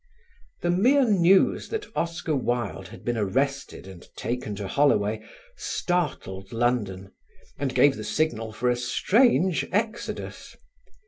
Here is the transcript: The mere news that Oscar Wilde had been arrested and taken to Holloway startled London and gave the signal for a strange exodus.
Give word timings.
The 0.63 0.71
mere 0.71 1.07
news 1.07 1.69
that 1.69 1.85
Oscar 1.95 2.35
Wilde 2.35 2.87
had 2.87 3.05
been 3.05 3.17
arrested 3.17 3.85
and 3.87 4.03
taken 4.15 4.55
to 4.55 4.67
Holloway 4.67 5.23
startled 5.55 6.51
London 6.51 7.11
and 7.59 7.75
gave 7.75 7.95
the 7.97 8.03
signal 8.03 8.51
for 8.51 8.67
a 8.71 8.75
strange 8.75 9.63
exodus. 9.71 10.55